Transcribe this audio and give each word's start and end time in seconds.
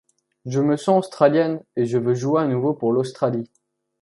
Je 0.47 0.59
me 0.61 0.77
sens 0.77 0.97
Australienne 1.05 1.61
et 1.75 1.85
je 1.85 1.99
veux 1.99 2.15
jouer 2.15 2.41
à 2.41 2.47
nouveau 2.47 2.73
pour 2.73 2.91
l'Australie. 2.91 3.51